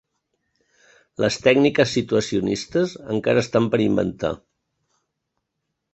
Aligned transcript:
Les 1.23 1.37
tècniques 1.47 1.93
situacionistes 1.99 2.95
encara 3.17 3.45
estan 3.47 3.69
per 3.75 3.81
inventar. 3.87 4.33